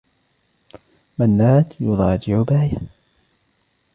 منّاد 1.19 1.73
يضاجع 1.79 2.41
باية. 2.41 2.77